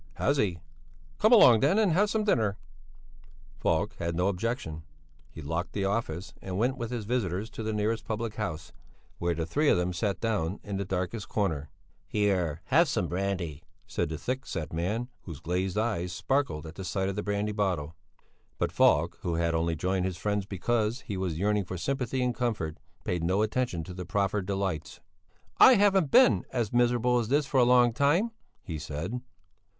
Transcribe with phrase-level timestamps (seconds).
[0.15, 0.57] "Has he?
[1.19, 2.57] Come along then and have some dinner."
[3.59, 4.81] Falk had no objection;
[5.29, 8.71] he locked the office and went with his visitors to the nearest public house,
[9.19, 11.69] where the three of them sat down in the darkest corner.
[12.07, 16.83] "Here, have some brandy," said the thick set man, whose glazed eyes sparkled at the
[16.83, 17.95] sight of the brandy bottle.
[18.57, 22.33] But Falk who had only joined his friends because he was yearning for sympathy and
[22.33, 24.99] comfort, paid no attention to the proffered delights.
[25.59, 28.31] "I haven't been as miserable as this for a long time,"
[28.63, 29.21] he said.